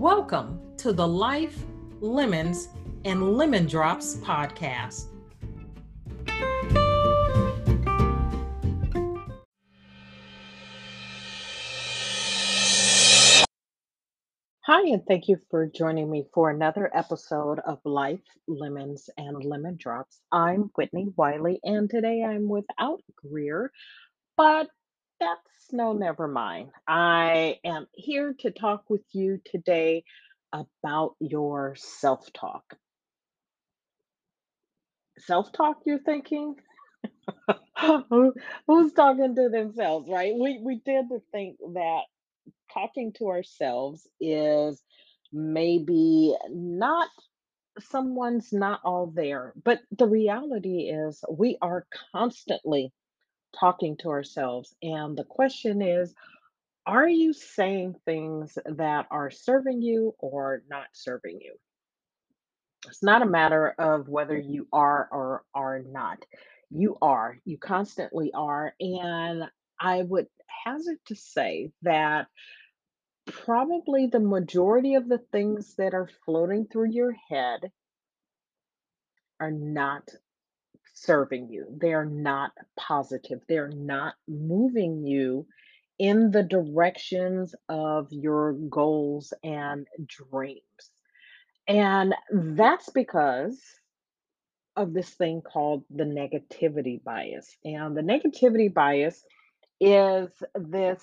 [0.00, 1.62] Welcome to the Life,
[2.00, 2.70] Lemons,
[3.04, 5.08] and Lemon Drops podcast.
[14.64, 19.76] Hi, and thank you for joining me for another episode of Life, Lemons, and Lemon
[19.78, 20.22] Drops.
[20.32, 23.70] I'm Whitnie Wiley, and today I'm without Greer,
[24.38, 24.70] but
[25.20, 26.70] that's no, never mind.
[26.88, 30.04] I am here to talk with you today
[30.52, 32.64] about your self talk.
[35.18, 36.56] Self talk, you're thinking?
[38.10, 38.34] Who,
[38.66, 40.34] who's talking to themselves, right?
[40.38, 42.02] We, we tend to think that
[42.72, 44.82] talking to ourselves is
[45.32, 47.08] maybe not
[47.78, 49.54] someone's not all there.
[49.64, 52.92] But the reality is, we are constantly
[53.58, 54.74] talking to ourselves.
[54.82, 56.14] And the question is,
[56.86, 61.54] are you saying things that are serving you or not serving you?
[62.86, 66.24] It's not a matter of whether you are or are not.
[66.70, 68.74] You are, you constantly are.
[68.80, 69.44] And
[69.78, 70.26] I would
[70.64, 72.26] hazard to say that
[73.26, 77.70] probably the majority of the things that are floating through your head
[79.38, 80.08] are not
[81.00, 81.66] serving you.
[81.80, 83.40] They're not positive.
[83.48, 85.46] They're not moving you
[85.98, 90.62] in the directions of your goals and dreams.
[91.68, 93.60] And that's because
[94.76, 97.54] of this thing called the negativity bias.
[97.64, 99.22] And the negativity bias
[99.80, 101.02] is this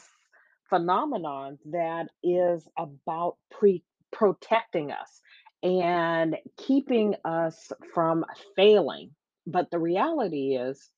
[0.69, 5.21] phenomenon that is about pre protecting us
[5.63, 8.25] and keeping us from
[8.55, 9.11] failing
[9.47, 10.89] but the reality is,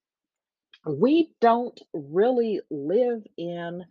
[0.86, 3.86] we don't really live in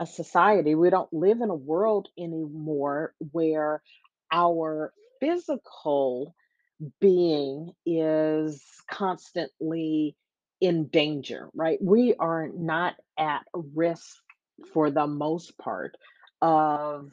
[0.00, 3.82] a society, we don't live in a world anymore where
[4.32, 6.34] our physical
[7.00, 10.16] being is constantly
[10.60, 11.78] in danger, right?
[11.80, 14.16] We are not at risk
[14.72, 15.96] for the most part
[16.40, 17.10] of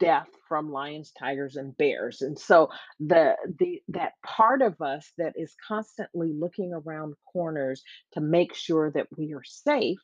[0.00, 2.22] death from lions, tigers, and bears.
[2.22, 7.82] And so the the that part of us that is constantly looking around corners
[8.14, 10.00] to make sure that we are safe,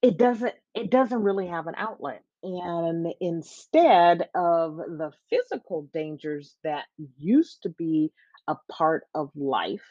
[0.00, 2.22] it doesn't it doesn't really have an outlet.
[2.42, 6.84] And instead of the physical dangers that
[7.18, 8.12] used to be
[8.46, 9.84] a part of life,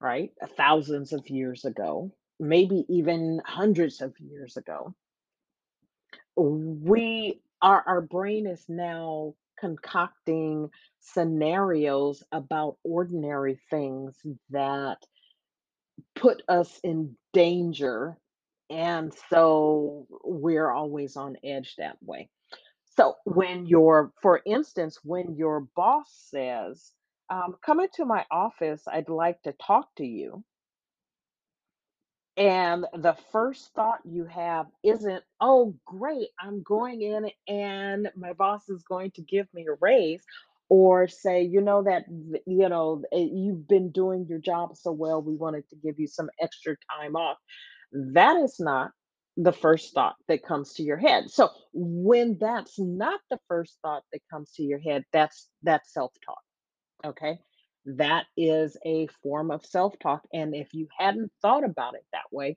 [0.00, 0.32] right?
[0.56, 4.94] Thousands of years ago, maybe even hundreds of years ago,
[6.36, 10.70] we our our brain is now concocting
[11.00, 14.16] scenarios about ordinary things
[14.50, 14.98] that
[16.16, 18.18] put us in danger
[18.70, 22.28] and so we're always on edge that way.
[22.96, 26.92] So when your for instance when your boss says
[27.30, 30.44] um, come into my office i'd like to talk to you
[32.38, 38.68] and the first thought you have isn't, oh, great, I'm going in and my boss
[38.68, 40.22] is going to give me a raise.
[40.70, 42.04] Or say, you know, that,
[42.46, 46.06] you know, eh, you've been doing your job so well, we wanted to give you
[46.06, 47.38] some extra time off.
[47.90, 48.90] That is not
[49.38, 51.30] the first thought that comes to your head.
[51.30, 56.42] So when that's not the first thought that comes to your head, that's that's self-talk.
[57.02, 57.38] Okay.
[57.84, 60.22] That is a form of self talk.
[60.32, 62.56] And if you hadn't thought about it that way,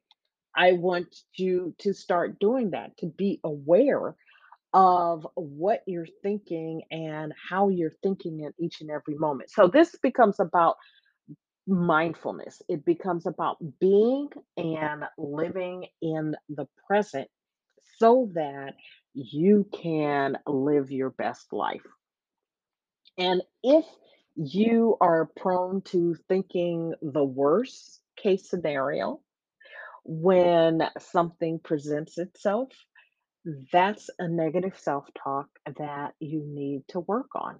[0.55, 4.15] I want you to start doing that, to be aware
[4.73, 9.49] of what you're thinking and how you're thinking in each and every moment.
[9.49, 10.77] So this becomes about
[11.67, 17.27] mindfulness, it becomes about being and living in the present
[17.97, 18.73] so that
[19.13, 21.85] you can live your best life.
[23.17, 23.85] And if
[24.35, 29.21] you are prone to thinking the worst case scenario
[30.05, 32.69] when something presents itself,
[33.73, 35.47] that's a negative self talk
[35.79, 37.57] that you need to work on.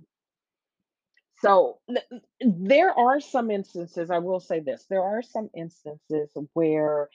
[1.42, 6.32] So th- th- there are some instances, I will say this, there are some instances
[6.54, 7.10] where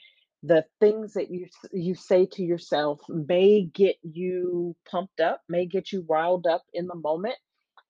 [0.44, 5.92] the things that you you say to yourself may get you pumped up, may get
[5.92, 7.36] you riled up in the moment,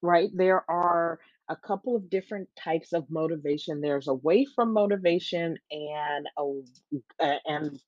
[0.03, 0.31] right?
[0.35, 3.81] There are a couple of different types of motivation.
[3.81, 7.81] There's away from motivation and a, and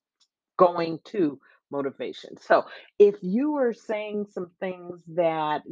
[0.57, 1.39] going to
[1.71, 2.37] motivation.
[2.37, 2.65] So
[2.97, 5.63] if you are saying some things that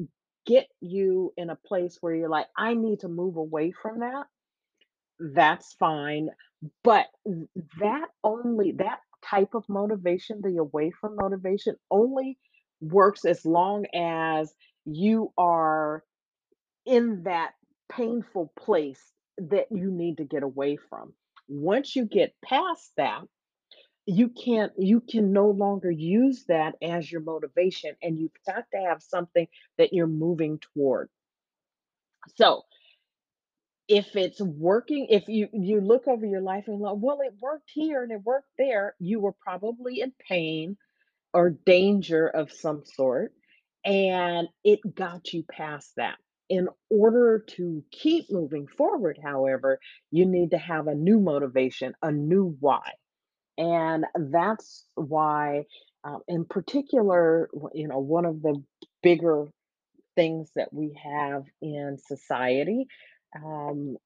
[0.45, 4.25] get you in a place where you're like, I need to move away from that,
[5.19, 6.29] that's fine.
[6.83, 7.07] But
[7.79, 12.37] that only, that type of motivation, the away from motivation, only
[12.79, 14.53] works as long as
[14.85, 16.03] you are
[16.85, 17.51] in that
[17.89, 19.01] painful place
[19.37, 21.13] that you need to get away from.
[21.47, 23.23] Once you get past that,
[24.07, 28.79] you can't you can no longer use that as your motivation and you've got to
[28.79, 29.47] have something
[29.77, 31.09] that you're moving toward
[32.35, 32.63] so
[33.87, 37.69] if it's working if you you look over your life and like well it worked
[37.73, 40.77] here and it worked there you were probably in pain
[41.33, 43.33] or danger of some sort
[43.85, 46.17] and it got you past that
[46.49, 49.79] in order to keep moving forward however
[50.11, 52.81] you need to have a new motivation a new why
[53.57, 55.65] And that's why,
[56.03, 58.61] um, in particular, you know, one of the
[59.03, 59.47] bigger
[60.15, 62.87] things that we have in society,
[63.35, 63.97] um,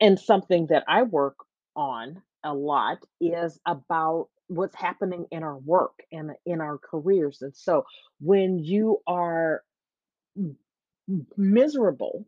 [0.00, 1.36] and something that I work
[1.74, 7.42] on a lot is about what's happening in our work and in our careers.
[7.42, 7.84] And so
[8.20, 9.62] when you are
[11.36, 12.26] miserable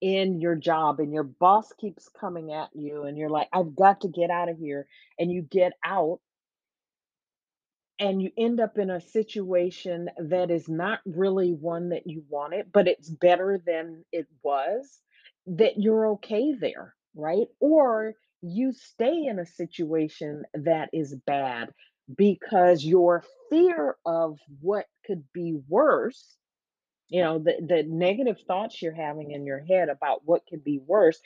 [0.00, 4.02] in your job and your boss keeps coming at you and you're like, I've got
[4.02, 4.86] to get out of here,
[5.18, 6.20] and you get out
[8.00, 12.70] and you end up in a situation that is not really one that you wanted,
[12.72, 15.00] but it's better than it was,
[15.46, 17.48] that you're okay there, right?
[17.58, 21.70] Or you stay in a situation that is bad
[22.16, 26.36] because your fear of what could be worse,
[27.08, 30.80] you know, the, the negative thoughts you're having in your head about what could be
[30.84, 31.18] worse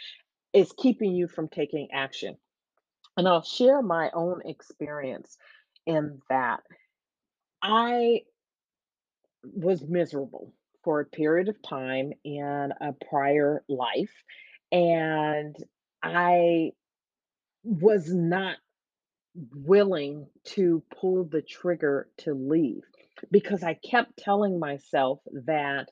[0.52, 2.36] is keeping you from taking action.
[3.16, 5.36] And I'll share my own experience
[5.86, 6.60] in that.
[7.62, 8.22] I
[9.42, 14.12] was miserable for a period of time in a prior life,
[14.70, 15.54] and
[16.02, 16.72] I
[17.64, 18.56] was not
[19.54, 22.82] willing to pull the trigger to leave
[23.30, 25.88] because I kept telling myself that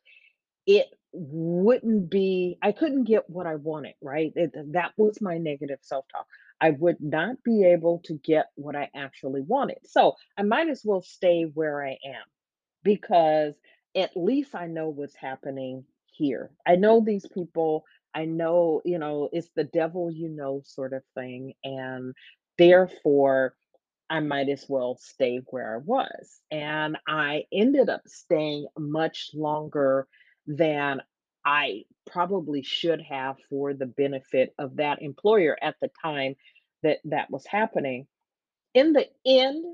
[0.66, 4.32] it wouldn't be I couldn't get what I wanted, right?
[4.36, 6.26] It, that was my negative self-talk.
[6.60, 9.78] I would not be able to get what I actually wanted.
[9.84, 12.24] So I might as well stay where I am
[12.84, 13.54] because
[13.96, 16.50] at least I know what's happening here.
[16.66, 17.84] I know these people.
[18.14, 21.54] I know, you know, it's the devil you know sort of thing.
[21.64, 22.14] And
[22.58, 23.54] therefore,
[24.10, 26.40] I might as well stay where I was.
[26.52, 30.08] And I ended up staying much longer
[30.48, 31.02] than
[31.46, 36.36] I probably should have for the benefit of that employer at the time
[36.84, 38.06] that that was happening
[38.74, 39.64] in the end,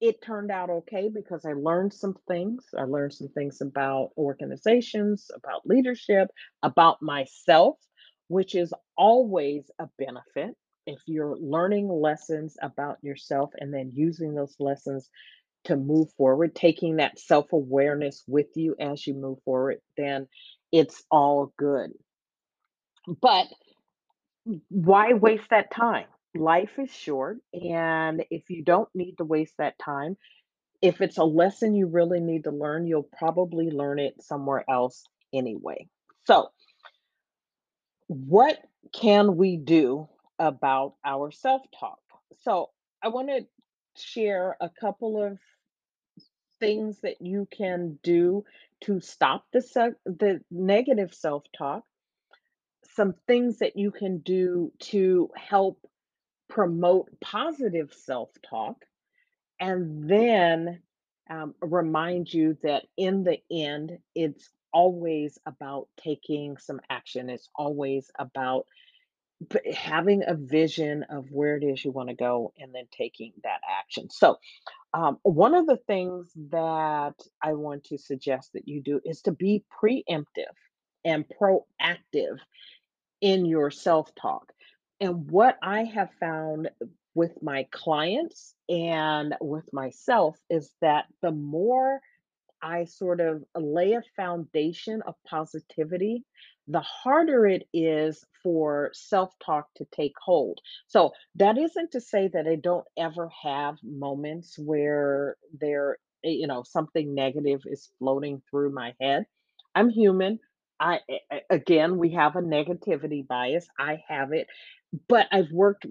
[0.00, 2.66] it turned out okay because I learned some things.
[2.78, 6.28] I learned some things about organizations, about leadership,
[6.62, 7.78] about myself,
[8.28, 10.56] which is always a benefit.
[10.86, 15.10] If you're learning lessons about yourself and then using those lessons
[15.64, 20.28] to move forward, taking that self awareness with you as you move forward, then
[20.72, 21.90] it's all good.
[23.20, 23.46] But
[24.68, 26.06] why waste that time?
[26.34, 30.16] Life is short, and if you don't need to waste that time,
[30.82, 35.04] if it's a lesson you really need to learn, you'll probably learn it somewhere else
[35.32, 35.88] anyway.
[36.26, 36.50] So,
[38.08, 38.58] what
[38.92, 42.00] can we do about our self talk?
[42.42, 42.70] So,
[43.02, 43.46] I want to
[43.96, 45.38] share a couple of
[46.60, 48.44] things that you can do
[48.82, 51.84] to stop the the negative self talk,
[52.94, 55.78] some things that you can do to help
[56.48, 58.76] promote positive self talk
[59.60, 60.80] and then
[61.30, 67.30] um, remind you that in the end, it's always about taking some action.
[67.30, 68.66] It's always about
[69.74, 73.60] having a vision of where it is you want to go and then taking that
[73.80, 74.08] action.
[74.10, 74.38] So,
[74.94, 79.32] um, one of the things that I want to suggest that you do is to
[79.32, 80.54] be preemptive
[81.04, 82.38] and proactive
[83.20, 84.52] in your self-talk.
[85.00, 86.70] And what I have found
[87.14, 92.00] with my clients and with myself is that the more
[92.62, 96.24] I sort of lay a foundation of positivity,
[96.68, 100.60] the harder it is for self talk to take hold.
[100.88, 106.46] So, that isn't to say that I don't ever have moments where there, eh, you
[106.46, 109.26] know, something negative is floating through my head.
[109.74, 110.40] I'm human.
[110.80, 113.68] I, a- a- again, we have a negativity bias.
[113.78, 114.46] I have it,
[115.08, 115.86] but I've worked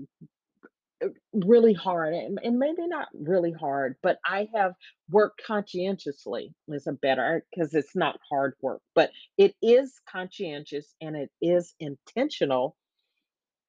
[1.05, 4.73] Uh, really hard, and and maybe not really hard, but I have
[5.09, 11.15] worked conscientiously is a better because it's not hard work, but it is conscientious and
[11.15, 12.75] it is intentional,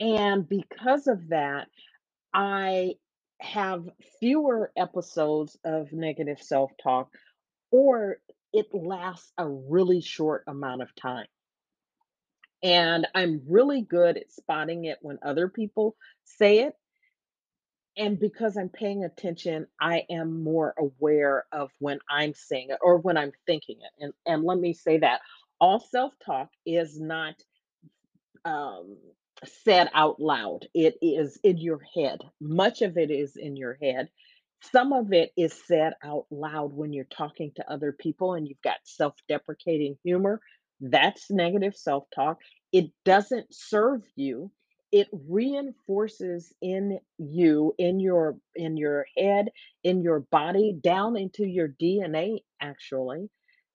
[0.01, 1.69] and because of that,
[2.35, 2.95] I
[3.41, 3.89] have
[4.21, 7.11] fewer episodes of negative self-talk,
[7.71, 8.19] or
[8.53, 11.27] it lasts a really short amount of time,
[12.63, 16.75] and I'm really good at spotting it when other people say it,
[17.97, 22.99] And because I'm paying attention, I am more aware of when I'm saying it or
[22.99, 24.05] when I'm thinking it.
[24.05, 25.21] And and let me say that
[25.61, 27.35] all self-talk is not
[28.45, 28.97] um,
[29.45, 30.67] said out loud.
[30.75, 32.21] It is in your head.
[32.41, 34.09] Much of it is in your head.
[34.73, 38.63] Some of it is said out loud when you're talking to other people and you've
[38.63, 40.41] got self deprecating humor.
[40.81, 42.39] That's negative self talk.
[42.73, 44.51] It doesn't serve you.
[44.97, 49.49] It reinforces in you, in your in your head,
[49.85, 53.29] in your body, down into your DNA, actually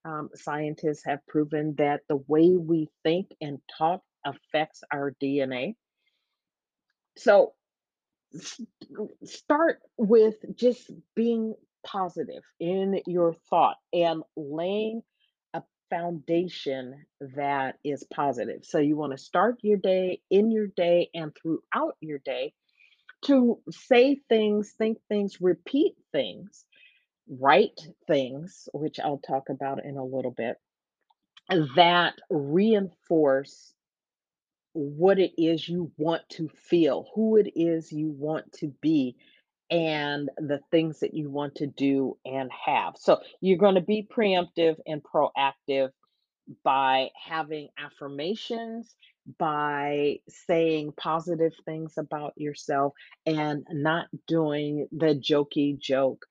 [0.06, 5.76] um, scientists have proven that the way we think and talk affects our DNA.
[7.18, 7.54] So
[9.24, 11.54] start with just being
[11.86, 15.02] positive in your thought and laying
[15.92, 17.06] foundation
[17.36, 18.66] that is positive.
[18.66, 22.54] So you want to start your day in your day and throughout your day
[23.26, 26.66] to say things, think things, repeat things,
[27.30, 30.58] write things, which I'll talk about in a little bit
[31.76, 33.74] that reinforce
[34.74, 39.18] what it is you want to feel, who it is you want to be,
[39.72, 42.96] and the things that you want to do and have.
[42.98, 45.92] So you're going to be preemptive and proactive
[46.64, 48.96] by having affirmations,
[49.40, 52.94] by saying positive things about yourself,
[53.26, 56.26] and not doing the jokey joke,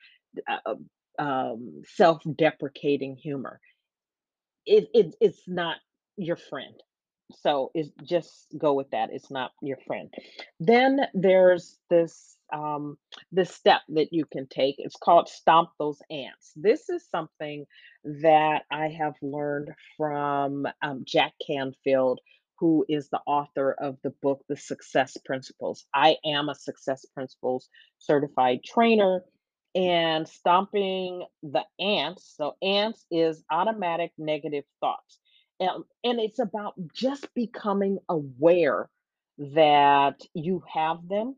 [0.48, 0.74] uh,
[1.18, 3.58] um, self deprecating humor
[4.66, 5.76] it it it's not
[6.16, 6.74] your friend.
[7.40, 9.10] So it's just go with that.
[9.12, 10.12] It's not your friend.
[10.60, 12.96] Then there's this um
[13.32, 14.76] this step that you can take.
[14.78, 16.52] It's called stomp those ants.
[16.56, 17.66] This is something
[18.04, 22.20] that I have learned from um, Jack Canfield,
[22.58, 25.86] who is the author of the book The Success Principles.
[25.94, 29.22] I am a Success Principles certified trainer
[29.74, 32.34] and stomping the ants.
[32.36, 35.18] So ants is automatic negative thoughts.
[35.60, 38.88] And, and it's about just becoming aware
[39.38, 41.36] that you have them.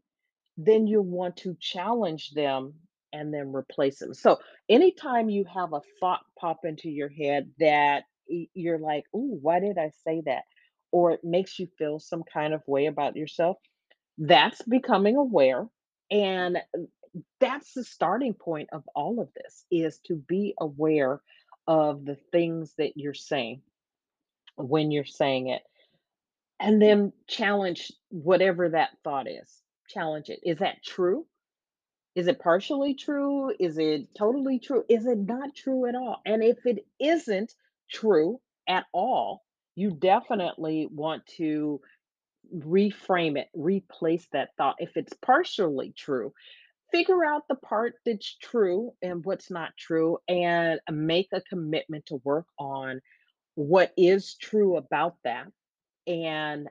[0.57, 2.75] Then you want to challenge them
[3.13, 4.15] and then replace them.
[4.15, 8.05] So anytime you have a thought pop into your head that
[8.55, 10.45] you're like, "Ooh, why did I say that?"
[10.93, 13.57] or it makes you feel some kind of way about yourself,
[14.19, 15.67] that's becoming aware.
[16.11, 16.81] And uh,
[17.41, 21.21] that's the starting point of all of this is to be aware
[21.67, 23.63] of the things that you're saying
[24.57, 25.63] when you're saying it
[26.61, 29.62] and then challenge whatever that thought is
[29.93, 30.41] challenge it.
[30.43, 31.27] Is that true?
[32.15, 33.53] Is it partially true?
[33.59, 34.85] Is it totally true?
[34.89, 36.21] Is it not true at all?
[36.27, 37.55] And if it isn't
[37.91, 39.43] true at all
[39.75, 41.81] you definitely want to
[42.57, 44.77] reframe it replace that thought.
[44.79, 46.33] If it's partially true
[46.91, 52.21] figure out the part that's true and what's not true and make a commitment to
[52.23, 53.01] work on
[53.55, 55.47] what is true about that
[56.07, 56.69] and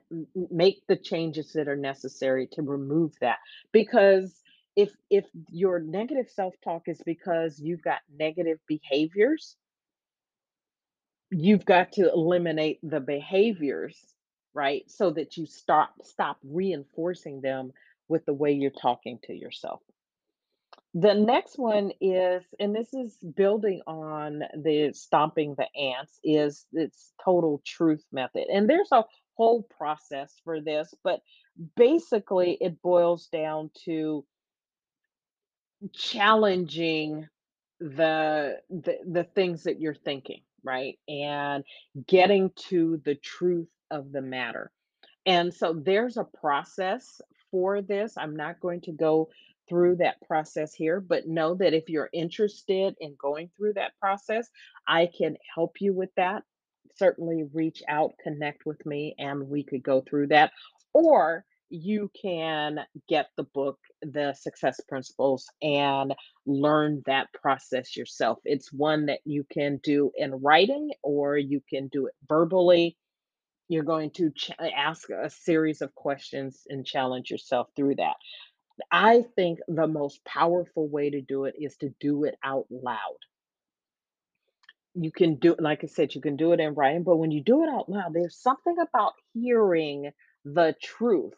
[0.50, 3.38] make the changes that are necessary to remove that
[3.72, 4.42] because
[4.76, 9.56] if if your negative self-talk is because you've got negative behaviors
[11.30, 13.98] you've got to eliminate the behaviors
[14.54, 17.72] right so that you stop stop reinforcing them
[18.08, 19.80] with the way you're talking to yourself
[20.94, 27.12] The next one is, and this is building on the stomping the ants, is its
[27.24, 28.46] total truth method.
[28.52, 29.04] And there's a
[29.36, 31.20] whole process for this, but
[31.76, 34.24] basically it boils down to
[35.92, 37.28] challenging
[37.80, 40.42] the the, the things that you're thinking.
[40.64, 40.98] right?
[41.08, 41.64] And
[42.06, 44.70] getting to the truth of the matter.
[45.26, 47.20] And so there's a process
[47.50, 48.14] for this.
[48.16, 49.30] I'm not going to go
[49.68, 54.48] through that process here, but know that if you're interested in going through that process,
[54.86, 56.42] I can help you with that.
[56.96, 60.52] Certainly reach out, connect with me, and we could go through that.
[60.94, 66.14] Or you can get the book, The Success Principles, and
[66.46, 68.38] learn that process yourself.
[68.44, 72.96] It's one that you can do in writing or you can do it verbally
[73.68, 78.16] you're going to ch uh, ask a series of questions and challenge yourself through that.
[78.92, 83.18] I think the most powerful way to do it is to do it out loud.
[84.94, 87.42] You can do like I said, you can do it in writing, but when you
[87.42, 90.10] do it out loud, there's something about hearing
[90.44, 91.34] the truth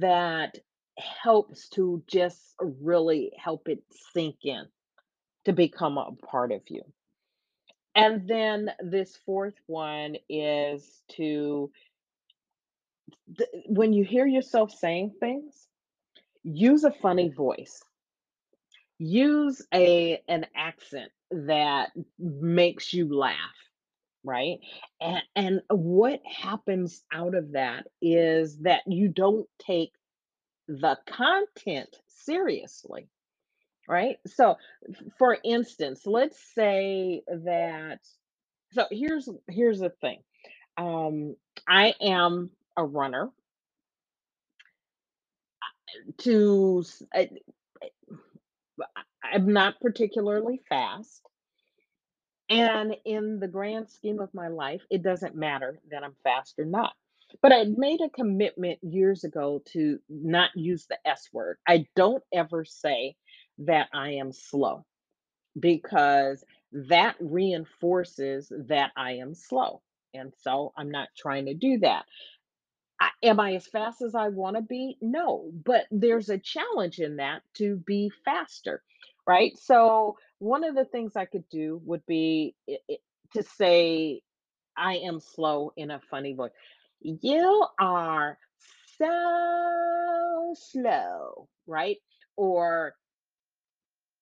[0.00, 0.58] that
[0.98, 4.64] helps to just really help it sink in,
[5.44, 6.82] to become a part of you.
[7.94, 11.70] And then this 4th one is to
[13.38, 15.68] th when you hear yourself saying things,
[16.44, 17.82] use a funny voice.
[18.98, 21.10] Use a an accent
[21.46, 23.36] that makes you laugh,
[24.24, 24.58] right?
[25.00, 29.92] And and what happens out of that is that you don't take
[30.68, 33.08] the content seriously,
[33.88, 34.18] right?
[34.26, 34.56] So,
[35.18, 38.00] for instance, let's say that
[38.72, 40.20] so here's here's the thing.
[40.76, 41.36] Um,
[41.68, 43.30] I am a runner
[46.18, 46.84] to
[49.24, 51.22] I'm not particularly fast.
[52.50, 56.64] And in the grand scheme of my life, it doesn't matter that I'm fast or
[56.64, 56.92] not.
[57.42, 61.58] But I made a commitment years ago to not use the S word.
[61.66, 63.16] I don't ever say
[63.58, 64.84] that I am slow
[65.58, 69.82] because that reinforces that I am slow.
[70.14, 72.04] And so I'm not trying to do that.
[73.00, 74.96] I, am I as fast as I want to be?
[75.00, 78.82] No, but there's a challenge in that to be faster,
[79.26, 79.52] right?
[79.58, 82.98] So one of the things I could do would be i- i-
[83.34, 84.22] to say
[84.76, 86.52] I am slow in a funny voice.
[87.00, 88.38] You are
[88.98, 91.98] so slow, right?
[92.36, 92.94] Or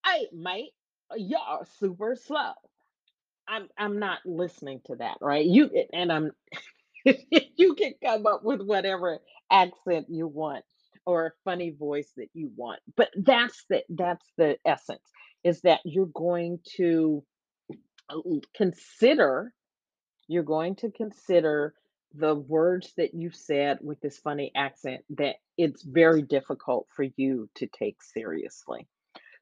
[0.07, 0.73] hey, mate,
[1.13, 2.53] uh, you're super slow.
[3.49, 5.45] I'm I'm not listening to that, right?
[5.47, 6.33] You and I'm
[7.57, 10.65] you can come up with whatever accent you want
[11.07, 12.81] or a funny voice that you want.
[12.97, 15.03] But that's the that's the essence
[15.43, 17.25] is that you're going to
[18.09, 18.19] uh,
[18.55, 19.53] consider
[20.31, 21.75] you're going to consider
[22.15, 27.49] the words that you said with this funny accent that it's very difficult for you
[27.57, 28.87] to take seriously.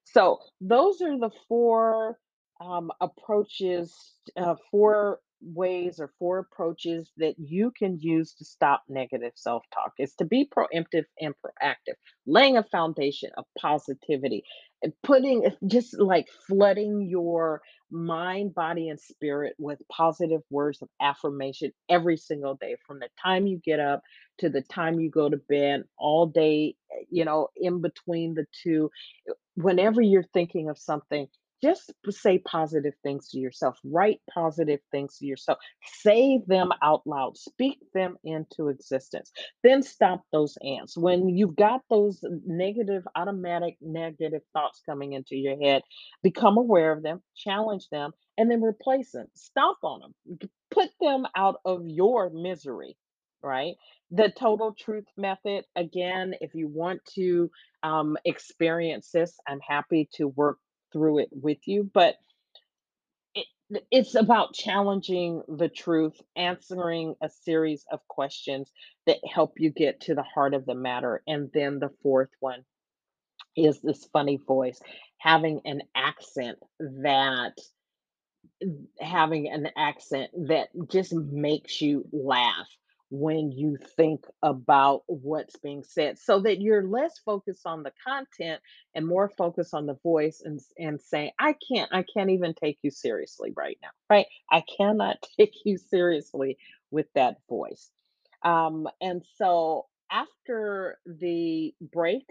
[0.05, 2.19] So those are the 4,
[2.63, 3.95] um, approaches,
[4.35, 9.93] uh, 4 ways or 4 approaches that you can use to stop negative self-talk.
[9.99, 11.95] Is to be proactive and proactive,
[12.27, 14.45] laying a foundation of positivity,
[14.83, 20.89] and putting uh, just like flooding your mind, body, and spirit with positive words of
[21.01, 24.03] affirmation every single day from the time you get up
[24.39, 28.47] to the time you go to bed, all day, eh, you know, in between the
[28.63, 28.91] 2
[29.55, 31.27] whenever you're thinking of something,
[31.63, 33.79] just say positive things to yourself.
[33.85, 35.59] Write positive things to yourself.
[35.85, 37.37] Say them out loud.
[37.37, 39.33] Speak them into existence.
[39.65, 40.97] Then stop those ants.
[40.97, 45.83] When you've got those negative, automatic negative thoughts coming into your head,
[46.23, 49.27] become aware of them, challenge them, and then replace them.
[49.35, 50.39] Stomp on them.
[50.71, 52.97] Put them out of your misery,
[53.43, 53.75] right?
[54.11, 57.51] The total truth method, again, if you want to
[57.83, 59.39] um, experience this.
[59.47, 60.59] I'm happy to work
[60.93, 62.17] through it with you, but
[63.35, 63.47] it,
[63.91, 68.71] it's about challenging the truth, answering a series of questions
[69.07, 71.23] that help you get to the heart of the matter.
[71.27, 72.65] And then the fourth one
[73.57, 74.81] is this funny voice,
[75.19, 77.55] having an accent that
[78.65, 82.69] mm, having an accent that just makes you laugh
[83.11, 88.61] when you think about what's being said so that you're less focused on the content
[88.95, 92.79] and more focused on the voice and and saying I can't I can't even take
[92.83, 94.27] you seriously right now right?
[94.51, 96.59] I cannot take you seriously
[96.91, 97.91] with that voice.
[98.45, 102.25] Um and so after the break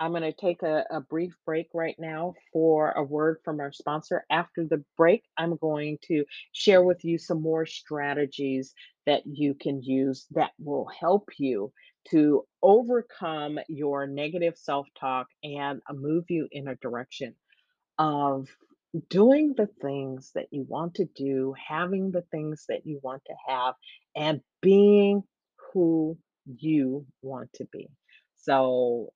[0.00, 3.72] I'm going to take a, a brief break right now for a word from our
[3.72, 4.24] sponsor.
[4.30, 8.74] After the break, I'm going to share with you some more strategies
[9.06, 11.72] that you can use that will help you
[12.10, 17.34] to overcome your negative self talk and uh, move you in a direction
[17.98, 18.48] of
[19.08, 23.34] doing the things that you want to do, having the things that you want to
[23.48, 23.74] have,
[24.16, 25.22] and being
[25.72, 26.16] who
[26.58, 27.88] you want to be.
[28.36, 29.12] So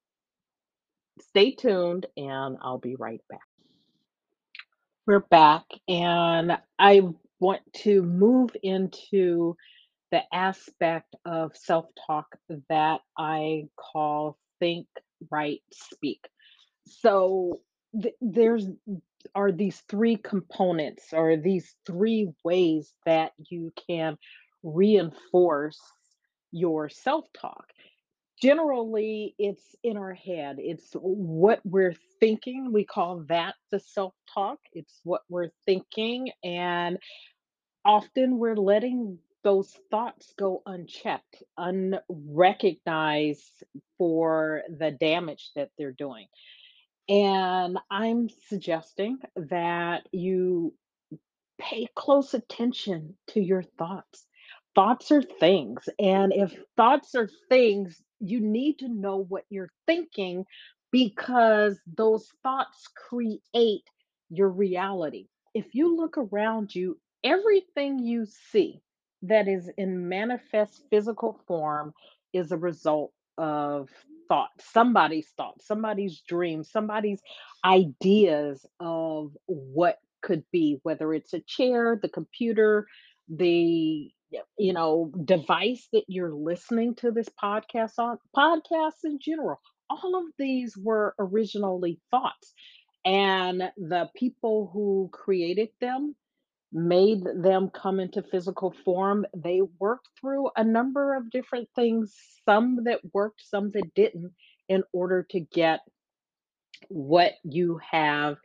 [1.23, 3.41] stay tuned, and I'll be right back.
[5.07, 7.03] We're back, and I
[7.41, 9.57] want to move into
[10.11, 12.27] the aspect of self talk
[12.71, 14.87] that I call think,
[15.31, 16.21] write, speak.
[16.87, 17.61] So
[18.01, 18.67] th- there's
[19.35, 24.17] are these three components or these three ways that you can
[24.63, 25.81] reinforce
[26.53, 27.67] your self-talk.
[28.41, 30.57] Generally, it's in our head.
[30.59, 32.73] It's what we're thinking.
[32.73, 34.59] We call that the self-talk.
[34.73, 36.99] It's what we're thinking and
[37.85, 43.65] often we're letting those thoughts go unchecked, unrecognized
[43.97, 46.27] for the damage that they're doing.
[47.09, 50.75] And I'm suggesting that you
[51.59, 54.27] pay close attention to your thoughts.
[54.75, 55.89] Thoughts are things.
[55.99, 60.45] And if thoughts are things, you need to know what you're thinking
[60.91, 63.85] because those thoughts create
[64.31, 65.27] your reality.
[65.55, 68.81] If you look around you, everything you see
[69.23, 71.93] that is in manifest physical form
[72.33, 73.89] is a result of
[74.29, 77.21] thought, somebody's thought, somebody's dream, somebody's
[77.65, 82.87] ideas of what could be, whether it's a chair, the computer,
[83.29, 84.11] the
[84.59, 89.61] you know device that you're listening to this podcast on podcasts in general
[89.91, 92.53] all of these were originally thoughts
[93.05, 96.15] and the people who created them
[96.73, 99.25] made them come into physical form.
[99.35, 102.15] They worked through a number of different things
[102.45, 104.33] some that worked some that didn't
[104.69, 105.81] in order to get
[106.89, 108.37] what you have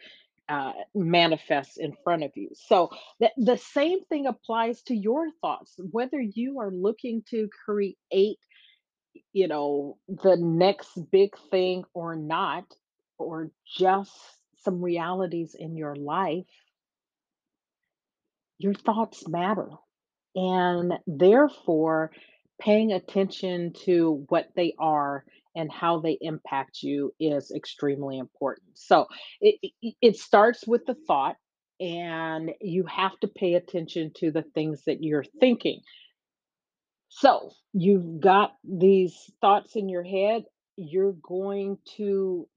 [0.49, 2.49] uh, manifests in front of you.
[2.53, 5.75] So the, the same thing applies to your thoughts.
[5.91, 8.39] Whether you are looking to create,
[9.31, 12.65] you know, the next big thing or not,
[13.17, 14.11] or just
[14.63, 16.45] some realities in your life,
[18.57, 19.69] your thoughts matter.
[20.35, 22.11] And therefore,
[22.59, 28.69] paying attention to what they are and how they impact you is extremely important.
[28.73, 29.07] So
[29.41, 31.35] it, it, it starts with the thought,
[31.79, 35.81] and you have to pay attention to the things that you're thinking.
[37.09, 40.43] So you've got these thoughts in your head.
[40.75, 42.47] You're going to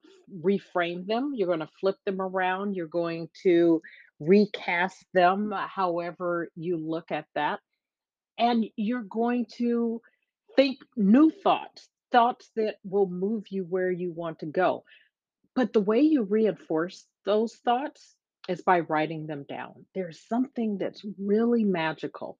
[0.42, 1.32] reframe them.
[1.34, 2.74] You're going to flip them around.
[2.74, 3.82] You're going to
[4.18, 7.60] recast them, uh, however you look at that
[8.38, 10.00] and you're going to
[10.54, 14.84] think new thoughts, thoughts that will move you where you want to go.
[15.54, 18.14] But the way you reinforce those thoughts
[18.48, 19.84] is by writing them down.
[19.94, 22.38] There's something that's really magical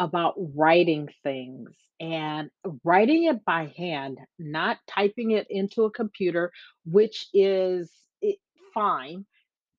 [0.00, 2.50] about writing things and
[2.82, 6.50] writing it by hand, not typing it into a computer,
[6.84, 8.38] which is it,
[8.74, 9.24] fine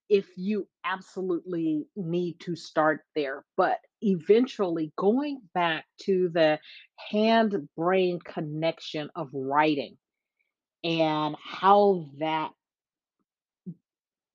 [0.09, 3.43] if you absolutely need to start there.
[3.55, 6.59] But eventually, going back to the
[7.09, 9.97] hand brain connection of writing
[10.83, 12.51] and how that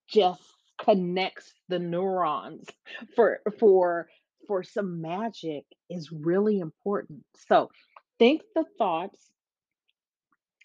[0.09, 0.43] just
[0.79, 2.67] connects the neurons
[3.15, 4.09] for for
[4.47, 7.25] for some magic is really important.
[7.49, 7.71] So
[8.19, 9.31] think the thoughts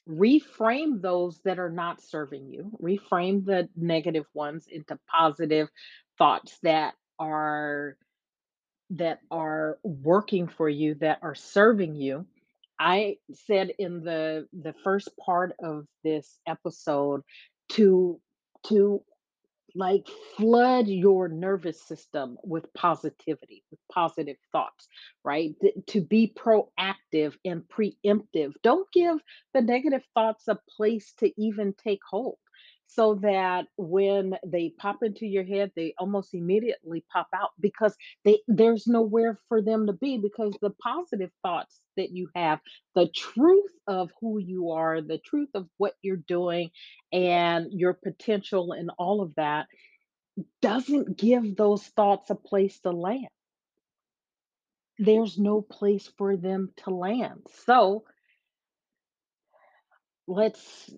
[0.10, 5.68] reframe those that are not serving you reframe the negative ones into positive
[6.18, 7.98] thoughts that are
[8.92, 12.26] that are working for you that are serving you.
[12.80, 17.22] I said in the the first part of this episode
[17.70, 18.20] to
[18.68, 19.04] to
[19.78, 24.88] like flood your nervous system with positivity, with positive thoughts,
[25.24, 25.56] right?
[25.62, 28.54] Th- to be proactive and preemptive.
[28.64, 29.18] Don't give
[29.54, 32.38] the negative thoughts a place to even take hold.
[32.88, 37.96] So that when they pop into your head, they almost immediately pop out because
[38.26, 42.60] they there's nowhere for them to be because the positive thoughts that you have,
[42.96, 46.72] the truth of who you are, the truth of what you're doing,
[47.12, 49.68] and your potential and all of that
[50.62, 53.28] doesn't give those thoughts a place to land.
[55.00, 57.48] There's no place for them to land.
[57.66, 58.06] So
[60.28, 60.90] let's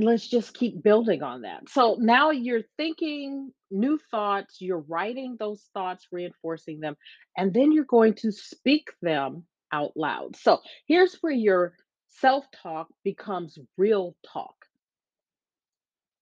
[0.00, 1.68] let's just keep building on that.
[1.68, 6.96] So now you're thinking new thoughts, you're writing those thoughts, reinforcing them,
[7.36, 10.36] and then you're going to speak them out loud.
[10.36, 11.74] So here's where your
[12.08, 14.54] self-talk becomes real talk.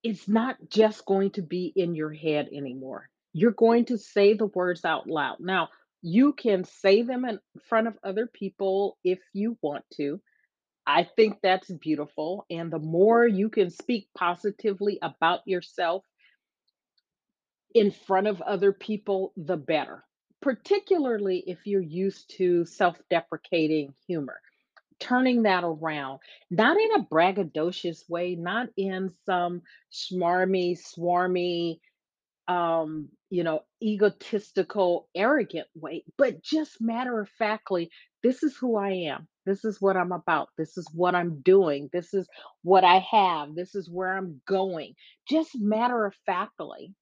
[0.03, 3.09] It's not just going to be in your head anymore.
[3.33, 5.37] You're going to say the words out loud.
[5.41, 5.69] Now,
[6.03, 7.39] you can say them in
[7.69, 10.21] front of other people if you want to.
[10.93, 12.45] I think that's beautiful.
[12.51, 16.05] And the more you can speak positively about yourself
[17.75, 20.05] in front of other people, the better.
[20.43, 24.39] Particularly if you're used to self deprecating humor,
[25.01, 26.19] turning that around,
[26.51, 31.79] not in a braggadocious way, not in some smarmy, swarmy,
[32.49, 37.91] um, you know, egotistical, arrogant way, but just matter of factly,
[38.23, 39.27] this is who I am.
[39.47, 40.49] This is what I'm about.
[40.59, 41.91] This is what I'm doing.
[41.93, 42.29] This is
[42.63, 43.55] what I have.
[43.55, 44.95] This is where I'm going.
[45.29, 46.95] Just matter of factly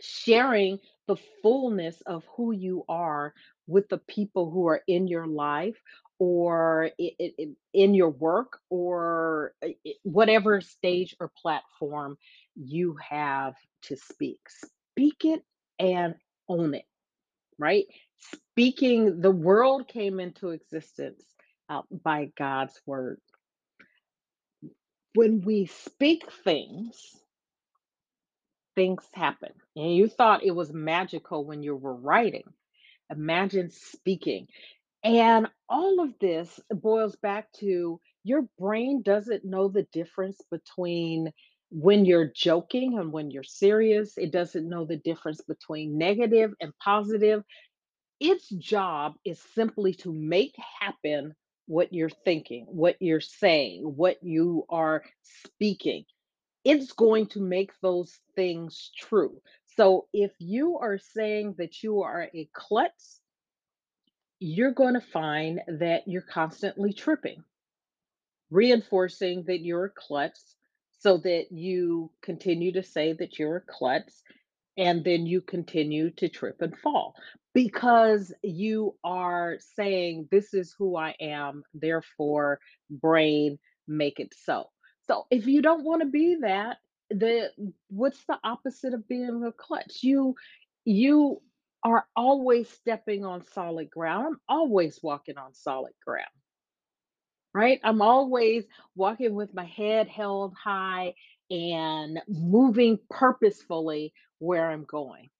[0.00, 3.34] sharing the fullness of who you are
[3.66, 5.76] with the people who are in your life
[6.18, 6.90] or
[7.72, 9.54] in your work or
[10.02, 12.16] whatever stage or platform
[12.56, 14.38] you have to speak.
[14.94, 15.42] Speak it
[15.78, 16.14] and
[16.48, 16.84] own it,
[17.58, 17.86] right?
[18.20, 21.24] Speaking, the world came into existence
[21.68, 23.20] uh, by God's word.
[25.14, 26.96] When we speak things,
[28.76, 29.52] things happen.
[29.76, 32.44] And you thought it was magical when you were writing
[33.10, 34.46] Imagine speaking.
[35.02, 41.32] And all of this boils back to your brain doesn't know the difference between
[41.70, 44.16] when you're joking and when you're serious.
[44.18, 47.42] It doesn't know the difference between negative and positive.
[48.20, 51.34] Its job is simply to make happen
[51.66, 56.04] what you're thinking, what you're saying, what you are speaking.
[56.64, 59.40] It's going to make those things true.
[59.76, 63.20] So if you are saying that you are a klutz
[64.40, 67.44] you're going to find that you're constantly tripping,
[68.50, 70.56] reinforcing that you're a klutz
[70.98, 74.22] so that you continue to say that you're a klutz
[74.78, 77.14] and then you continue to trip and fall
[77.54, 82.60] because you are saying, This is who I am, therefore,
[82.90, 83.58] brain,
[83.88, 84.70] make it so.
[85.06, 86.78] So if you don't want to be that,
[87.10, 87.50] the
[87.88, 90.36] what's the opposite of being a clutch You
[90.84, 91.42] you
[91.84, 94.26] are always stepping on solid ground.
[94.26, 96.28] I'm always walking on solid ground,
[97.54, 97.80] right?
[97.84, 101.14] I'm always walking with my head held high
[101.50, 105.30] and moving purposefully where I'm going.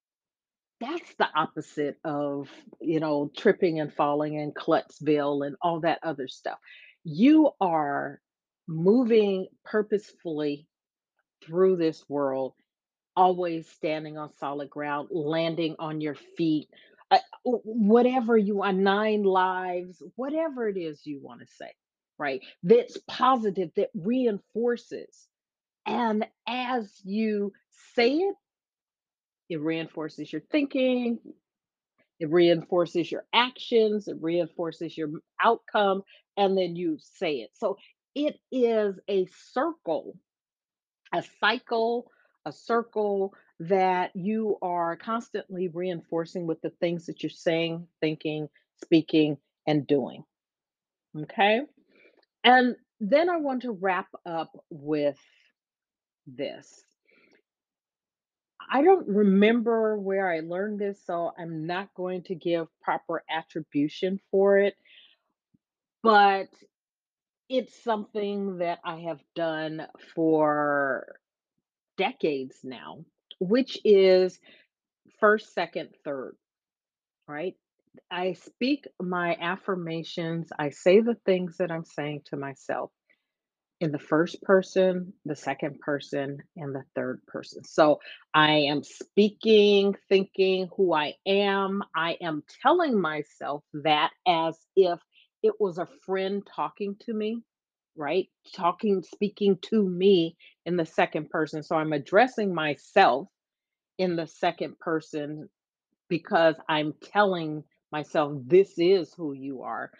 [0.81, 2.49] That's the opposite of,
[2.81, 6.59] you know, tripping and falling and Klutzville and all that other stuff.
[7.05, 8.21] You are
[8.67, 10.67] moving purposefully
[11.45, 12.55] through this world
[13.17, 16.69] always standing on solid ground, landing on your feet,
[17.11, 21.73] uh, whatever you want, nine lives, whatever it is you want to say,
[22.19, 22.41] right?
[22.63, 25.29] That's positive, that reinforces.
[25.87, 27.53] And as you
[27.95, 28.37] say it,
[29.51, 31.21] it reinforces your thinking,
[32.21, 35.11] it reinforces your actions, it reinforces your
[35.43, 36.03] outcome,
[36.39, 37.51] and then you say it.
[37.55, 37.79] So
[38.15, 40.15] it is a circle
[41.15, 42.11] a cycle,
[42.47, 48.49] a circle that you are constantly reinforcing with the things that you're saying, thinking,
[48.83, 50.25] speaking, and doing.
[51.19, 51.63] Okay.
[52.45, 55.19] And then I want to wrap up with
[56.27, 56.85] this.
[58.71, 64.21] I don't remember where I learned this, so I'm not going to give proper attribution
[64.31, 64.77] for it,
[66.03, 66.49] but
[67.49, 71.17] it's something that I have done for
[71.99, 73.05] decades now,
[73.41, 74.39] which is
[75.21, 76.37] first, second, third,
[77.29, 77.57] right?
[78.11, 80.51] I speak my affirmations.
[80.59, 82.93] I say the things that I'm saying to myself
[83.81, 87.65] in the first person, the second person, and the third person.
[87.65, 88.01] So
[88.35, 91.83] I am speaking, thinking who I am.
[91.97, 95.01] I am telling myself that as if
[95.43, 97.39] it was a friend talking to me,
[97.97, 98.29] right?
[98.55, 101.63] Talking, speaking to me in the second person.
[101.63, 103.29] So I'm addressing myself
[103.99, 105.49] in the second person
[106.09, 109.91] because I'm telling myself, this is who you are.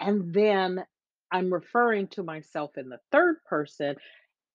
[0.00, 0.84] And then
[1.32, 3.96] I'm referring to myself in the third person,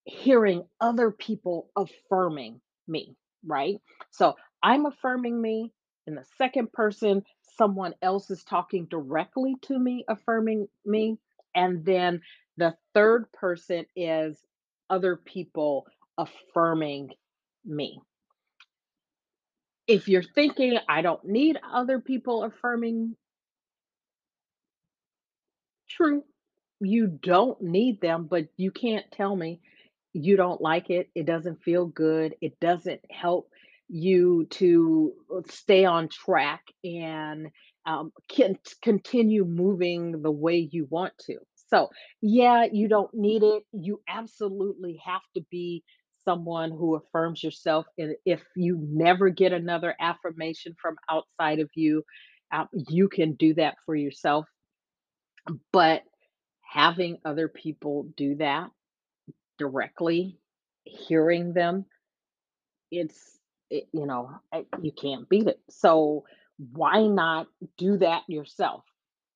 [0.05, 3.77] hearing other people affirming me, right?
[4.11, 5.73] So I'm affirming me
[6.07, 7.23] in the second person,
[7.57, 11.17] someone else is talking directly to me, affirming me.
[11.55, 12.21] And then
[12.57, 14.37] the third person is
[14.89, 15.87] other people
[16.17, 17.11] affirming
[17.65, 17.99] me
[19.87, 23.15] if you're thinking, I don't need other people affirming,
[25.89, 26.23] true,
[26.79, 29.59] you don't need them, but you can't tell me
[30.13, 33.49] you don't like it, it doesn't feel good, it doesn't help
[33.89, 37.47] you to uh, stay on track and
[37.85, 41.37] um, can continue moving the way you want to.
[41.69, 41.89] So,
[42.21, 43.63] yeah, you don't need it.
[43.71, 45.83] You absolutely have to be
[46.25, 47.85] someone who affirms yourself.
[47.97, 52.03] And if you never get another affirmation from outside of you,
[52.51, 54.45] uh, you can do that for yourself.
[55.71, 56.03] But
[56.67, 58.69] having other people do that
[59.57, 60.37] directly,
[60.83, 61.85] hearing them,
[62.91, 64.29] it's it, you know,
[64.81, 65.59] you can't beat it.
[65.69, 66.25] So
[66.57, 68.83] why not do that yourself?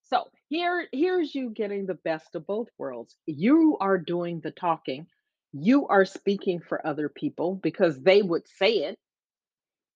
[0.03, 3.15] So here here's you getting the best of both worlds.
[3.25, 5.07] You are doing the talking.
[5.53, 8.97] You are speaking for other people because they would say it.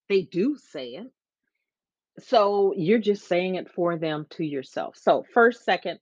[0.10, 1.08] They do say it.
[2.20, 4.96] So you're just saying it for them to yourself.
[4.98, 6.00] So first, second.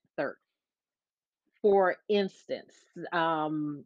[1.63, 2.75] For instance,
[3.13, 3.85] um,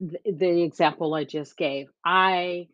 [0.00, 2.68] the, the example I just gave, I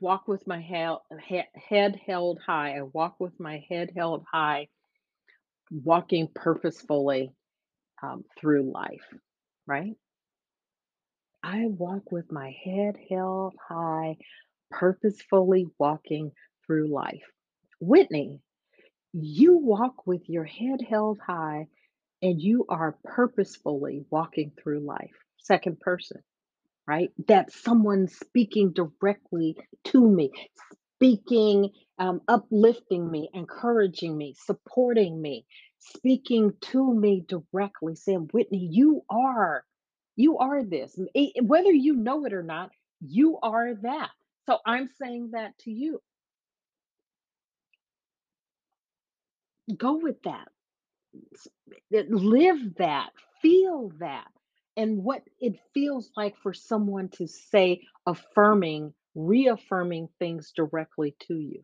[0.00, 2.78] walk with my hel- he- head held high.
[2.78, 4.68] I walk with my head held high,
[5.70, 7.32] walking purposefully
[8.02, 9.06] um, through life,
[9.66, 9.94] right?
[11.42, 14.18] I walk with my head held high,
[14.70, 16.32] purposefully walking
[16.66, 17.24] through life.
[17.82, 18.40] Whitnie,
[19.14, 21.68] you walk with your head held high
[22.22, 25.12] and you are purposefully walking through life.
[25.38, 26.18] Second person.
[26.88, 27.10] right?
[27.28, 29.56] That someone speaking directly
[29.86, 30.32] to me,
[30.98, 35.46] speaking, um, uplifting me, encouraging me, supporting me,
[35.80, 39.64] speaking to me directly, saying, Whitnie, you are,
[40.16, 40.98] you are this.
[41.42, 44.10] Whether you know it or not, you are that.
[44.48, 46.00] So I'm saying that to you.
[49.76, 50.48] Go with that.
[51.94, 53.10] Eh, live that,
[53.42, 54.28] feel that,
[54.76, 61.62] and what it feels like for someone to say affirming, reaffirming things directly to you.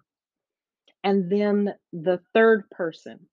[1.04, 3.28] And then the third person,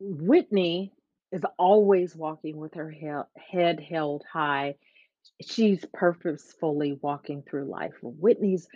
[0.00, 0.92] Whitnie
[1.32, 2.94] is always walking with her
[3.36, 4.76] head held high.
[5.42, 7.94] She's purposefully walking through life.
[8.02, 8.68] Whitnie's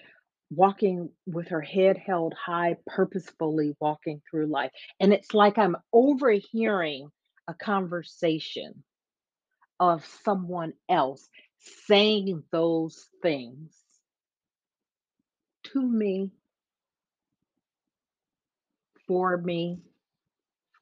[0.50, 4.70] walking with her head held high, purposefully walking through life.
[4.98, 7.10] And it's like I'm overhearing
[7.48, 8.82] a conversation
[9.78, 11.28] of someone else
[11.86, 13.72] saying those things
[15.72, 16.30] to me,
[19.06, 19.78] for me,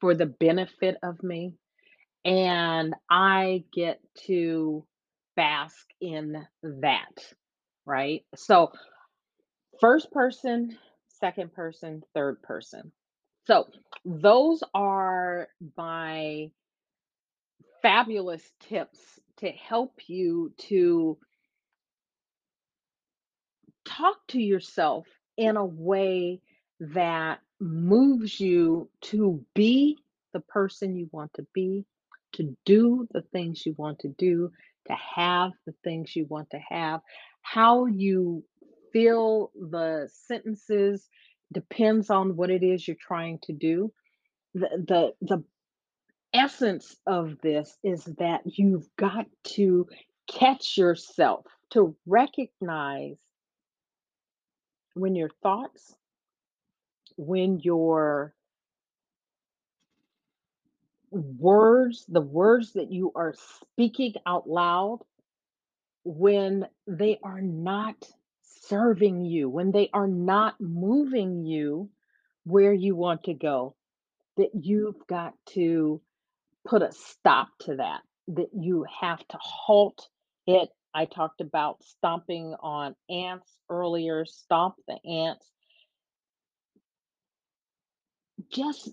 [0.01, 1.53] for the benefit of me.
[2.25, 4.85] And I get to
[5.35, 7.33] bask in that,
[7.85, 8.23] right?
[8.35, 8.71] So,
[9.79, 12.91] first person, second person, third person.
[13.45, 13.67] So,
[14.05, 16.51] those are my
[17.81, 18.99] fabulous tips
[19.37, 21.17] to help you to
[23.85, 26.41] talk to yourself in a way
[26.79, 29.97] that moves you to be
[30.33, 31.85] the person you want to be,
[32.33, 34.51] to do the things you want to do,
[34.87, 37.01] to have the things you want to have.
[37.41, 38.43] How you
[38.91, 41.07] feel the sentences
[41.51, 43.91] depends on what it is you're trying to do.
[44.53, 45.43] The the the
[46.33, 49.87] essence of this is that you've got to
[50.27, 53.17] catch yourself to recognize
[54.93, 55.95] when your thoughts,
[57.15, 58.33] when your
[61.11, 64.99] words, the words that you are speaking out loud,
[66.03, 67.95] when they are not
[68.69, 71.89] serving you, when they are not moving you
[72.45, 73.75] where you want to go,
[74.37, 76.01] that you've got to
[76.65, 80.07] put a stop to that, that you have to halt
[80.47, 80.69] it.
[80.93, 85.45] I talked about stomping on ants earlier, stomp the ants.
[88.51, 88.89] Just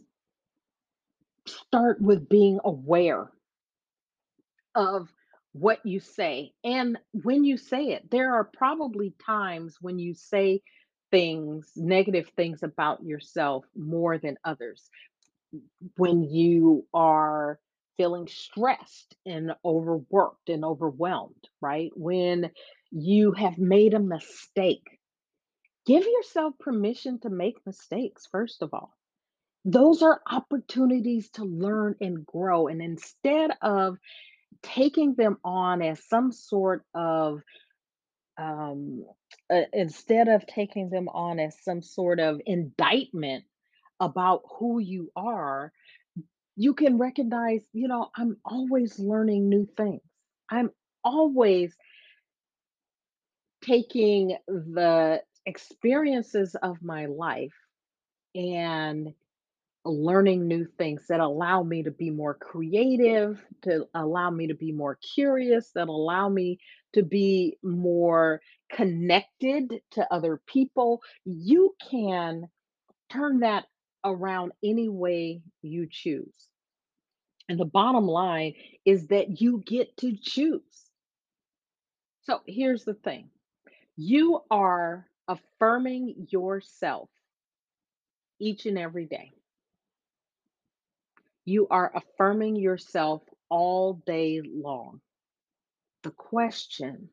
[1.47, 3.31] start with being aware
[4.75, 5.09] of
[5.61, 6.53] what you say.
[6.65, 10.63] And when you say it, there are probably times when you say
[11.11, 14.89] things, negative things about yourself more than others.
[15.97, 17.59] When you are
[17.97, 21.91] feeling stressed and overworked and overwhelmed, right?
[21.95, 22.51] When
[22.91, 24.87] you have made a mistake,
[25.87, 28.93] give yourself permission to make mistakes, first of all.
[29.65, 32.69] Those are opportunities to learn and grow.
[32.69, 33.97] And instead of
[34.63, 37.41] taking them on as some sort of
[38.39, 39.05] um
[39.53, 43.45] uh, instead of taking them on as some sort of indictment
[44.01, 45.73] about who you are
[46.57, 50.01] you can recognize you know i'm always learning new things.
[50.51, 50.71] I'm
[51.05, 51.75] always
[53.63, 57.55] taking the experiences of my life
[58.35, 59.15] and
[59.87, 64.73] learning new things that allow me to be more creative, to allow me to be
[64.73, 66.59] more curious, that allow me
[66.95, 68.41] to be more
[68.73, 71.03] connected to other people.
[71.25, 72.49] You can
[73.11, 73.67] turn that
[74.05, 76.35] around any way you choose.
[77.49, 80.91] And the bottom line is that you get to choose.
[82.23, 83.31] So here's the thing
[83.97, 87.09] you are affirming yourself
[88.41, 89.33] each and every day.
[91.47, 95.01] You are affirming yourself all day long.
[96.03, 97.11] The question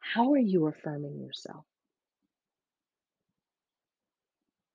[0.00, 1.64] how are you affirming yourself?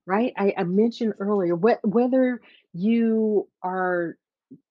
[0.05, 0.33] Right?
[0.37, 2.41] I, I mentioned earlier whe- whether
[2.73, 4.17] you are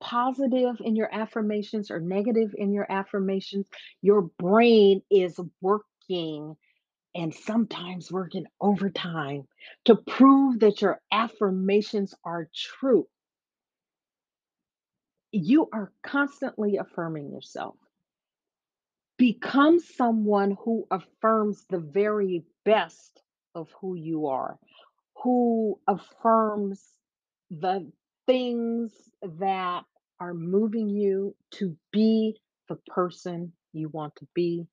[0.01, 3.67] positive in your affirmations or negative in your affirmations,
[4.03, 6.57] your brain is working
[7.15, 9.47] and sometimes working overtime
[9.85, 13.07] to prove that your affirmations are true.
[15.33, 17.77] You are constantly affirming yourself.
[19.19, 23.23] Become someone who affirms the very best
[23.55, 24.59] of who you are,
[25.23, 26.83] who affirms
[27.51, 27.91] the
[28.27, 28.93] things
[29.39, 29.85] that
[30.19, 32.37] are moving you to be
[32.69, 34.67] the person you want to be,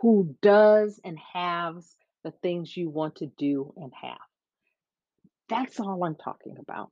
[0.00, 4.18] who does and has the things you want to do and have.
[5.48, 6.90] That's all I'm talking about.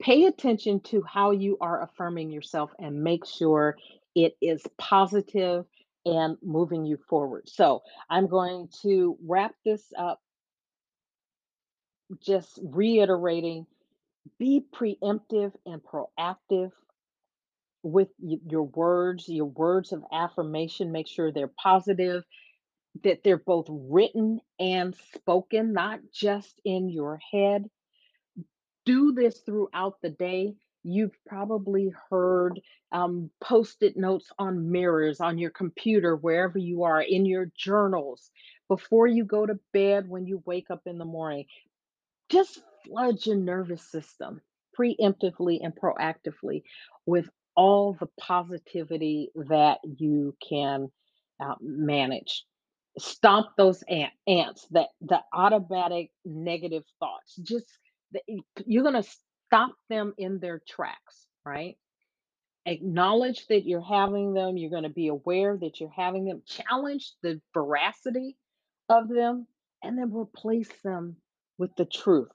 [0.00, 3.76] Pay attention to how you are affirming yourself and make sure
[4.14, 5.64] it is positive
[6.04, 7.48] and moving you forward.
[7.48, 10.20] So, I'm going to wrap this up
[12.24, 13.66] just reiterating
[14.38, 16.72] be preemptive and proactive
[17.82, 20.92] with your words, your words of affirmation.
[20.92, 22.24] Make sure they're positive,
[23.04, 27.66] that they're both written and spoken, not just in your head
[28.86, 30.54] do this throughout the day.
[30.82, 32.60] You've probably heard
[32.92, 38.30] um, post it notes on mirrors, on your computer, wherever you are, in your journals,
[38.68, 41.46] before you go to bed, when you wake up in the morning.
[42.30, 44.40] Just flood your nervous system
[44.78, 46.62] preemptively and proactively
[47.04, 50.90] with all the positivity that you can
[51.40, 52.44] uh, manage.
[52.98, 57.36] Stomp those ant, ants, that the automatic negative thoughts.
[57.36, 57.66] Just
[58.64, 59.08] you're going to
[59.46, 61.76] stop them in their tracks, right?
[62.64, 64.56] Acknowledge that you're having them.
[64.56, 66.42] You're going to be aware that you're having them.
[66.46, 68.36] Challenge the veracity
[68.88, 69.46] of them,
[69.82, 71.16] and then replace them
[71.58, 72.28] with the truth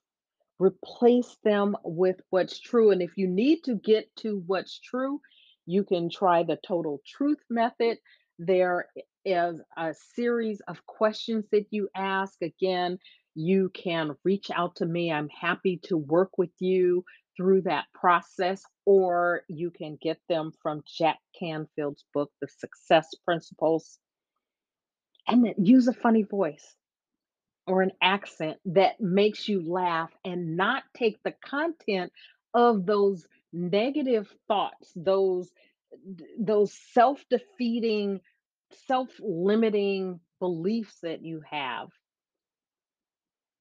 [0.62, 2.91] replace them with what's true.
[2.91, 5.20] And if you need to get to what's true,
[5.66, 7.97] you can try the total truth method.
[8.38, 8.86] There
[9.26, 12.36] is a series of questions that you ask.
[12.41, 12.99] Again,
[13.34, 15.12] you can reach out to me.
[15.12, 17.03] I'm happy to work with you
[17.38, 23.97] through that process, or you can get them from Jack Canfield's book, The Success Principles,
[25.28, 26.76] and then use a funny voice
[27.72, 32.11] or an accent that makes you laugh and not take the content
[32.53, 35.49] of those negative thoughts, those
[36.39, 38.19] those self-defeating,
[38.88, 41.88] self-limiting beliefs that you have.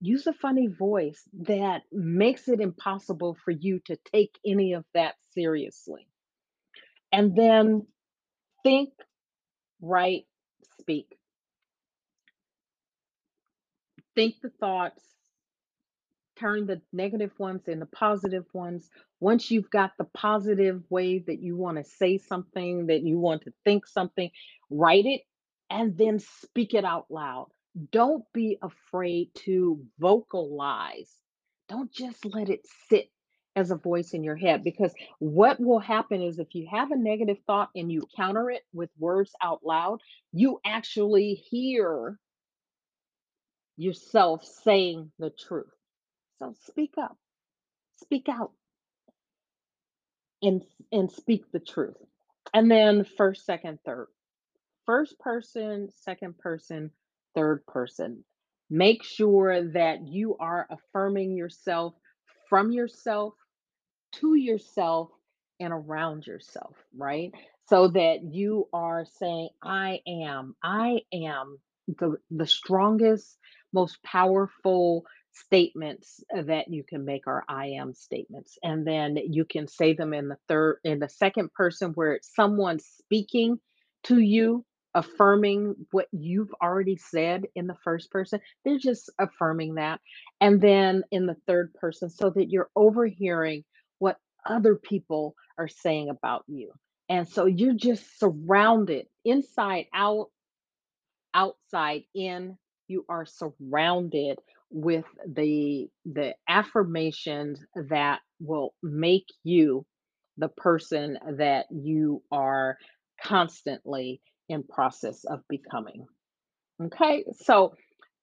[0.00, 5.14] Use a funny voice that makes it impossible for you to take any of that
[5.34, 6.06] seriously.
[7.12, 7.86] And then
[8.62, 8.90] think,
[9.80, 10.26] write,
[10.80, 11.06] speak.
[14.14, 15.02] Think the thoughts,
[16.38, 18.88] turn the negative ones into positive ones.
[19.20, 23.42] Once you've got the positive way that you want to say something, that you want
[23.42, 24.30] to think something,
[24.70, 25.22] write it
[25.68, 27.48] and then speak it out loud.
[27.92, 31.10] Don't be afraid to vocalize.
[31.68, 33.10] Don't just let it sit
[33.54, 36.96] as a voice in your head because what will happen is if you have a
[36.96, 40.00] negative thought and you counter it with words out loud,
[40.32, 42.18] you actually hear
[43.80, 45.72] yourself saying the truth.
[46.38, 47.16] So speak up,
[47.96, 48.52] speak out,
[50.42, 50.62] and
[50.92, 51.96] and speak the truth.
[52.52, 54.08] And then first, second, third.
[54.86, 56.90] First person, second person,
[57.34, 58.24] third person.
[58.68, 61.94] Make sure that you are affirming yourself
[62.48, 63.34] from yourself
[64.12, 65.10] to yourself
[65.60, 67.32] and around yourself, right?
[67.68, 73.36] So that you are saying, I am, I am the, the strongest,
[73.72, 78.58] most powerful statements uh, that you can make are I am statements.
[78.62, 82.34] And then you can say them in the third, in the second person where it's
[82.34, 83.58] someone speaking
[84.04, 84.64] to you,
[84.94, 88.40] affirming what you've already said in the first person.
[88.64, 90.00] They're just affirming that.
[90.40, 93.64] And then in the third person, so that you're overhearing
[93.98, 96.72] what other people are saying about you.
[97.08, 100.28] And so you're just surrounded inside out
[101.34, 102.56] outside in
[102.90, 104.38] you are surrounded
[104.70, 109.86] with the the affirmations that will make you
[110.36, 112.76] the person that you are
[113.22, 116.06] constantly in process of becoming.
[116.82, 117.74] Okay so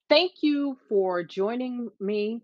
[0.10, 2.42] thank you for joining me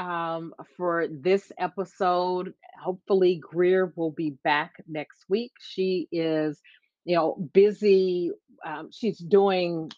[0.00, 2.54] um, for this episode.
[2.82, 5.52] Hopefully greer will be back next week.
[5.60, 6.60] She is
[7.04, 8.32] you know busy
[8.64, 9.90] um, she's doing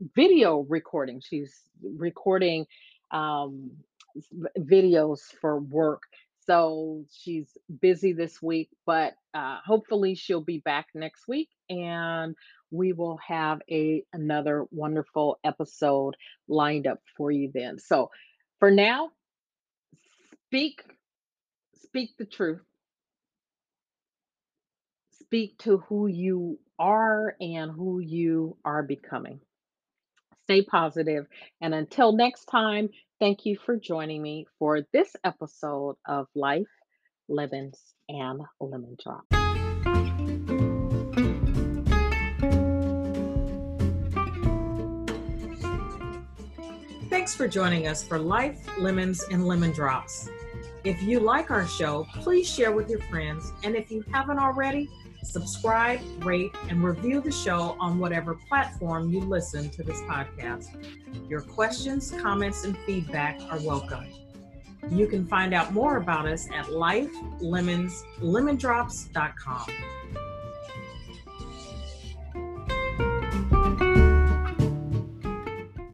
[0.00, 1.20] video recording.
[1.20, 2.66] She's recording
[3.10, 3.70] um,
[4.58, 6.02] videos for work.
[6.46, 7.48] So she's
[7.80, 12.36] busy this week, but uh, hopefully she'll be back next week and
[12.70, 16.16] we will have a another wonderful episode
[16.48, 17.78] lined up for you then.
[17.78, 18.10] So
[18.60, 19.10] for now,
[20.46, 20.82] speak
[21.82, 22.60] speak the truth.
[25.10, 29.40] Speak to who you are and who you are becoming
[30.46, 31.26] stay positive,
[31.60, 32.88] and until next time,
[33.18, 36.68] thank you for joining me for this episode of Life,
[37.28, 37.76] Lemons,
[38.08, 39.24] and Lemon Drop.
[47.10, 50.28] Thanks for joining us for Life, Lemons, and Lemon Drops.
[50.84, 53.52] If you like our show, please share with your friends.
[53.64, 54.88] And if you haven't already,
[55.26, 60.68] subscribe, rate, and review the show on whatever platform you listen to this podcast.
[61.28, 64.06] Your questions, comments, and feedback are welcome.
[64.90, 69.66] You can find out more about us at lifelemonslemondrops.com.